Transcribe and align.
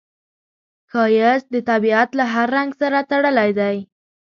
ښایست 0.91 1.45
د 1.53 1.55
طبیعت 1.69 2.09
له 2.19 2.25
هر 2.33 2.47
رنګ 2.57 2.71
سره 2.81 2.99
تړلی 3.11 3.51
دی 3.59 3.77